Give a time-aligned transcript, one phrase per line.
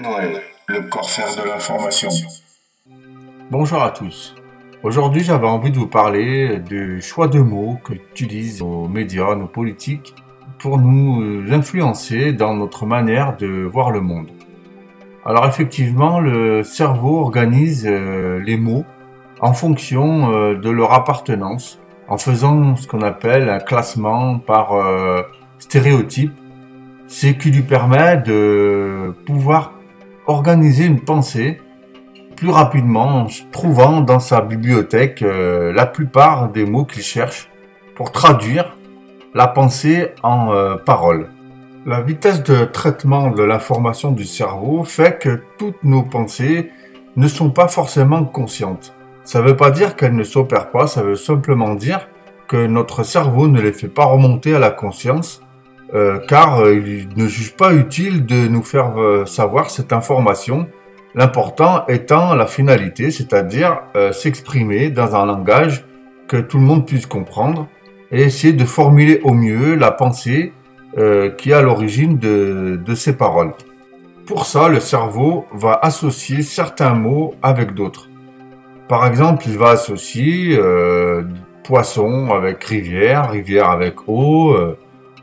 [0.00, 2.08] Noël, le corsaire de l'information.
[3.50, 4.34] Bonjour à tous.
[4.82, 9.46] Aujourd'hui, j'avais envie de vous parler du choix de mots que utilisent nos médias, nos
[9.46, 10.14] politiques,
[10.58, 14.28] pour nous influencer dans notre manière de voir le monde.
[15.24, 18.84] Alors effectivement, le cerveau organise euh, les mots
[19.40, 25.22] en fonction euh, de leur appartenance, en faisant ce qu'on appelle un classement par euh,
[25.58, 26.32] stéréotype
[27.06, 29.72] ce qui lui permet de pouvoir
[30.26, 31.60] organiser une pensée
[32.36, 37.48] plus rapidement en trouvant dans sa bibliothèque euh, la plupart des mots qu'il cherche
[37.94, 38.76] pour traduire
[39.34, 41.30] la pensée en euh, paroles.
[41.86, 46.70] La vitesse de traitement de l'information du cerveau fait que toutes nos pensées
[47.16, 48.94] ne sont pas forcément conscientes.
[49.22, 52.08] Ça ne veut pas dire qu'elles ne s'opèrent pas, ça veut simplement dire
[52.48, 55.43] que notre cerveau ne les fait pas remonter à la conscience
[55.94, 60.66] euh, car euh, il ne juge pas utile de nous faire euh, savoir cette information,
[61.14, 65.84] l'important étant la finalité, c'est-à-dire s'exprimer dans un langage
[66.26, 67.68] que tout le monde puisse comprendre
[68.10, 70.52] et essayer de formuler au mieux la pensée
[71.38, 73.52] qui est à l'origine de, de ces paroles.
[74.26, 78.08] Pour ça, le cerveau va associer certains mots avec d'autres.
[78.88, 80.58] Par exemple, il va associer
[81.62, 84.56] poisson avec rivière, rivière avec eau,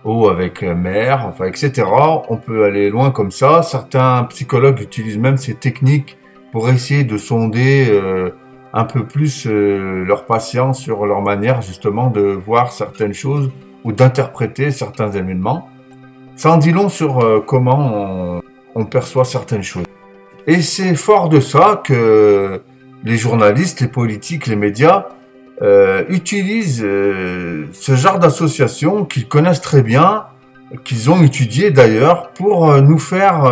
[0.04, 1.84] eau avec mer, enfin, etc.
[2.30, 3.62] On peut aller loin comme ça.
[3.64, 6.18] Certains psychologues utilisent même ces techniques
[6.52, 8.32] pour essayer de sonder euh,
[8.74, 13.52] un peu plus euh, leurs patients sur leur manière justement de voir certaines choses
[13.84, 15.70] ou d'interpréter certains événements.
[16.36, 18.42] Ça en dit long sur euh, comment
[18.76, 19.86] on, perçoit certaines choses.
[20.48, 22.62] Et c'est fort de ça que
[23.04, 25.08] les journalistes, les politiques, les médias
[25.62, 30.24] euh, utilisent euh, ce genre d'association qu'ils connaissent très bien,
[30.84, 33.44] qu'ils ont étudié d'ailleurs, pour euh, nous faire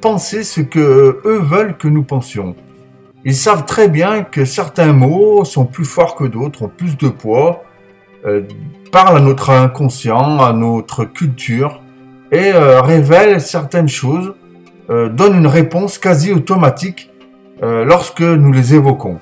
[0.00, 2.54] penser ce que eux veulent que nous pensions.
[3.24, 7.08] Ils savent très bien que certains mots sont plus forts que d'autres, ont plus de
[7.08, 7.64] poids,
[8.92, 11.82] parlent à notre inconscient, à notre culture,
[12.32, 14.32] et révèlent certaines choses,
[14.88, 17.10] donnent une réponse quasi automatique
[17.60, 19.20] lorsque nous les évoquons.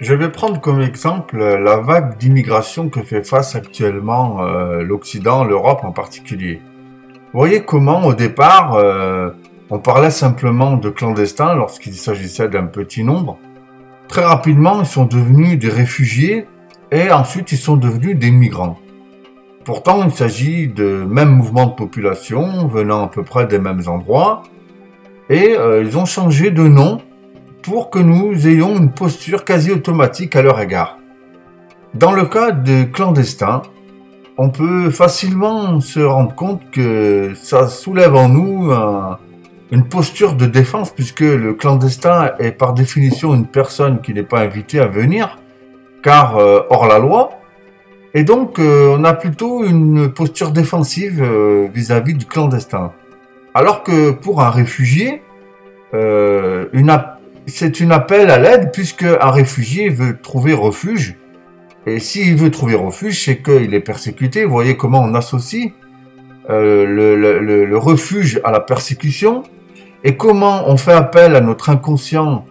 [0.00, 5.80] Je vais prendre comme exemple la vague d'immigration que fait face actuellement euh, l'Occident, l'Europe
[5.82, 6.60] en particulier.
[7.32, 9.30] Vous voyez comment au départ euh,
[9.70, 13.38] on parlait simplement de clandestins lorsqu'il s'agissait d'un petit nombre.
[14.06, 16.46] Très rapidement ils sont devenus des réfugiés
[16.92, 18.78] et ensuite ils sont devenus des migrants.
[19.64, 24.44] Pourtant il s'agit de mêmes mouvements de population venant à peu près des mêmes endroits
[25.28, 26.98] et euh, ils ont changé de nom
[27.62, 30.98] pour que nous ayons une posture quasi automatique à leur égard.
[31.94, 33.62] Dans le cas de clandestins,
[34.36, 38.70] on peut facilement se rendre compte que ça soulève en nous
[39.70, 44.40] une posture de défense puisque le clandestin est par définition une personne qui n'est pas
[44.40, 45.38] invitée à venir
[46.02, 47.32] car euh, hors la loi
[48.14, 51.22] et donc euh, on a plutôt une posture défensive
[51.74, 52.92] vis à -vis du clandestin.
[53.54, 55.22] Alors que pour un réfugié,
[55.92, 56.90] une,
[57.48, 61.16] c'est une appel à l'aide puisque un réfugié veut trouver refuge.
[61.86, 64.44] Et s'il veut trouver refuge, c'est qu'il est persécuté.
[64.44, 65.72] Vous voyez comment on associe
[66.50, 69.42] euh, le, refuge à la persécution
[70.04, 72.44] et comment on fait appel à notre inconscient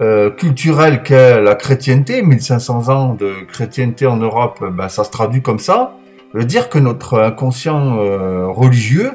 [0.00, 2.22] euh, culturel qu'est la chrétienté.
[2.22, 5.96] 1500 ans de chrétienté en Europe, ben, ça se traduit comme ça.
[6.34, 9.12] Veut dire que notre inconscient euh, religieux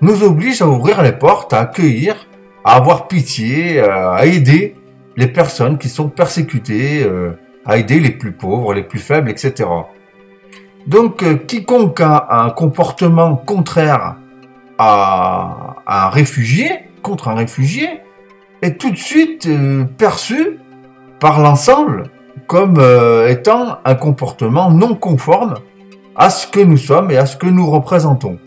[0.00, 2.26] nous oblige à ouvrir les portes, à accueillir
[2.66, 4.74] à avoir pitié, euh, à aider
[5.16, 9.70] les personnes qui sont persécutées, euh, à aider les plus pauvres, les plus faibles, etc.
[10.88, 14.16] Donc, euh, quiconque a un comportement contraire
[14.78, 18.00] à, un réfugié, contre un réfugié,
[18.62, 19.48] est tout de suite
[19.96, 20.58] perçu
[21.20, 22.10] par l'ensemble
[22.48, 22.80] comme
[23.28, 25.54] étant un comportement non conforme
[26.16, 28.38] à ce que nous sommes et à ce que nous représentons.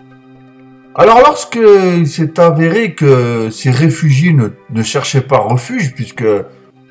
[1.00, 6.26] Alors lorsque il s'est avéré que ces réfugiés ne, cherchaient pas refuge, puisque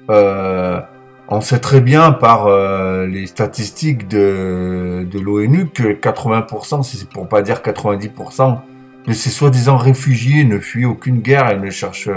[0.08, 0.80] euh,
[1.28, 7.10] on sait très bien par euh, les statistiques de, de l'ONU que 80%, si c'est
[7.10, 8.60] pour pas dire 90%,
[9.06, 12.08] de ces soi-disant réfugiés ne fuient aucune guerre et ne cherchent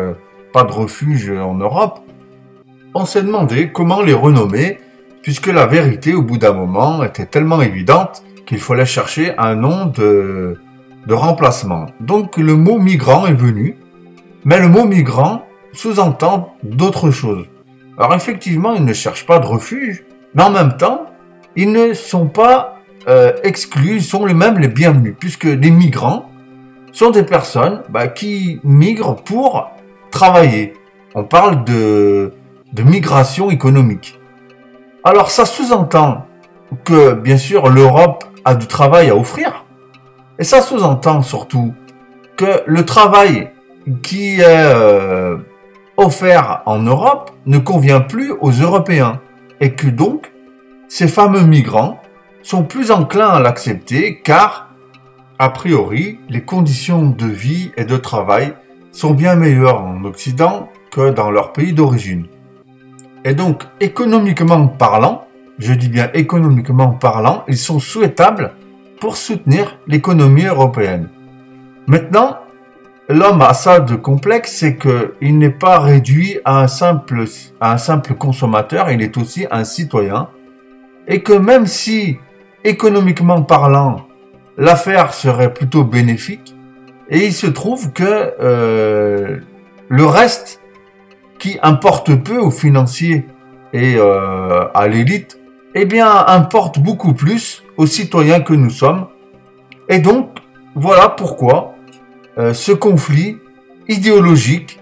[0.53, 1.99] pas de refuge en Europe,
[2.93, 4.79] on s'est demandé comment les renommer,
[5.23, 9.87] puisque la vérité au bout d'un moment était tellement évidente qu'il fallait chercher un nom
[9.87, 10.57] de
[11.07, 11.87] de remplacement.
[11.99, 13.77] Donc le mot migrant est venu,
[14.45, 15.43] mais le mot migrant
[15.73, 17.45] sous-entend d'autres choses.
[17.97, 20.03] Alors effectivement, ils ne cherchent pas de refuge,
[20.33, 21.05] mais en même temps,
[21.55, 22.77] ils ne sont pas
[23.07, 26.29] euh, exclus, ils sont les mêmes les bienvenus, puisque les migrants
[26.91, 29.69] sont des personnes bah, qui migrent pour
[30.11, 30.73] travailler.
[31.15, 32.33] On parle de,
[32.73, 34.19] de migration économique.
[35.03, 36.25] Alors ça sous-entend
[36.83, 39.60] que, bien sûr, l'Europe a du travail à offrir.
[40.41, 41.75] Et ça sous-entend surtout
[42.35, 43.51] que le travail
[44.01, 45.37] qui est euh,
[45.97, 49.21] offert en Europe ne convient plus aux Européens.
[49.59, 50.31] Et que donc,
[50.87, 52.01] ces fameux migrants
[52.41, 54.73] sont plus enclins à l'accepter car,
[55.37, 58.53] a priori, les conditions de vie et de travail
[58.91, 62.25] sont bien meilleures en Occident que dans leur pays d'origine.
[63.25, 65.27] Et donc, économiquement parlant,
[65.59, 68.55] je dis bien économiquement parlant, ils sont souhaitables
[69.01, 71.09] pour soutenir l'économie européenne.
[71.87, 72.37] Maintenant,
[73.09, 77.25] l'homme a ça de complexe, c'est qu'il n'est pas réduit à un, simple,
[78.17, 80.29] consommateur, il est aussi un citoyen.
[81.07, 82.19] Et que même si,
[82.63, 84.07] économiquement parlant,
[84.57, 86.55] l'affaire serait plutôt bénéfique,
[87.09, 89.39] et il se trouve que euh,
[89.89, 90.61] le reste,
[91.39, 93.25] qui importe peu aux financiers
[93.73, 95.39] et euh, à l'élite,
[95.73, 99.07] eh bien, importe beaucoup plus citoyens que nous sommes.
[99.89, 100.29] Et donc,
[100.75, 101.75] voilà pourquoi
[102.37, 103.39] euh, ce conflit
[103.89, 104.79] idéologique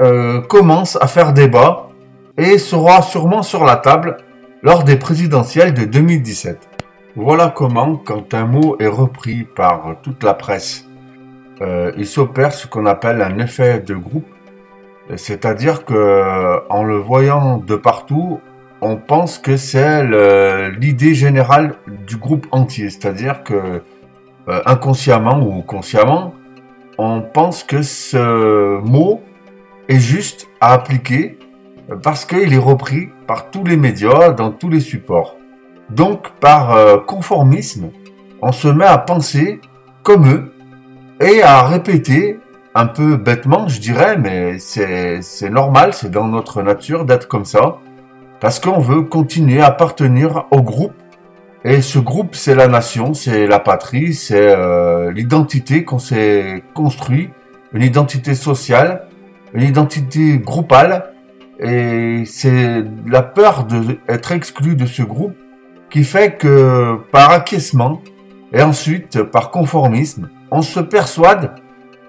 [0.00, 1.88] euh, commence à faire débat
[2.36, 4.18] et sera sûrement sur la table
[4.62, 6.68] lors des présidentielles de 2017.
[7.16, 10.86] Voilà comment, quand un mot est repris par toute la presse,
[11.62, 14.28] euh, il s'opère ce qu'on appelle un effet de groupe,
[15.16, 18.40] c'est-à-dire que en le voyant de partout,
[18.80, 20.04] on pense que c'est
[20.78, 21.74] l'idée générale
[22.10, 23.82] du groupe entier, c'est-à-dire que
[24.66, 26.34] inconsciemment ou consciemment,
[26.98, 29.20] on pense que ce mot
[29.88, 31.38] est juste à appliquer
[32.02, 35.36] parce qu'il est repris par tous les médias, dans tous les supports.
[35.90, 37.90] Donc, par euh, conformisme,
[38.42, 39.60] on se met à penser
[40.02, 40.52] comme eux
[41.20, 42.38] et à répéter
[42.74, 47.78] un peu bêtement, je dirais, mais c'est normal, c'est dans notre nature d'être comme ça,
[48.40, 50.94] parce qu'on veut continuer à appartenir au groupe
[51.64, 57.28] et ce groupe, c'est la nation, c'est la patrie, c'est euh, l'identité qu'on s'est construit,
[57.74, 59.06] une identité sociale,
[59.52, 61.12] une identité groupale.
[61.58, 65.34] Et c'est la peur d'être exclu de ce groupe
[65.90, 68.00] qui fait que par acquiescement
[68.54, 71.52] et ensuite par conformisme, on se persuade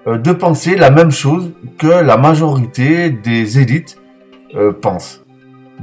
[0.06, 3.98] euh, de penser la même chose que la majorité des élites
[4.54, 5.22] euh, pensent.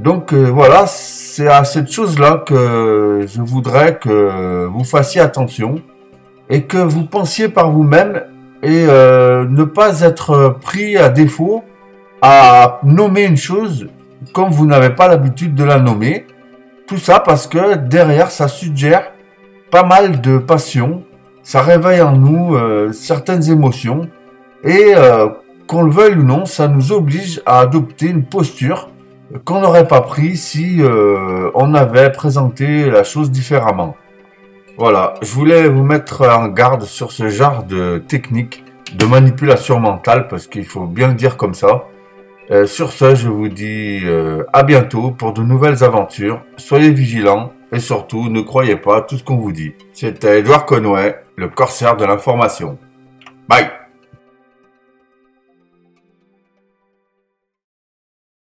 [0.00, 5.74] Donc euh, voilà, c'est à cette chose-là que je voudrais que vous fassiez attention
[6.48, 8.22] et que vous pensiez par vous-même
[8.62, 11.64] et euh, ne pas être pris à défaut
[12.22, 13.88] à nommer une chose
[14.32, 16.26] comme vous n'avez pas l'habitude de la nommer.
[16.86, 19.12] Tout ça parce que derrière, ça suggère
[19.70, 21.04] pas mal de passion,
[21.42, 24.08] ça réveille en nous euh, certaines émotions
[24.64, 24.94] et
[25.66, 28.88] qu'on le veuille ou non, ça nous oblige à adopter une posture
[29.44, 33.96] qu'on n'aurait pas pris si euh, on avait présenté la chose différemment.
[34.78, 40.26] Voilà, je voulais vous mettre en garde sur ce genre de technique de manipulation mentale
[40.28, 41.84] parce qu'il faut bien le dire comme ça.
[42.50, 46.42] Euh, sur ce, je vous dis euh, à bientôt pour de nouvelles aventures.
[46.56, 49.74] Soyez vigilants et surtout ne croyez pas tout ce qu'on vous dit.
[49.92, 52.78] C'était Edouard Conway, le corsaire de l'information.
[53.48, 53.79] Bye